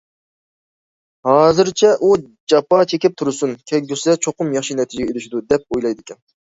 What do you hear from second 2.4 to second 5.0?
جاپا چېكىپ تۇرسۇن، كەلگۈسىدە چوقۇم ياخشى